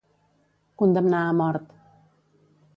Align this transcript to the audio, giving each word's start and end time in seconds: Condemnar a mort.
Condemnar 0.83 1.21
a 1.27 1.37
mort. 1.43 1.79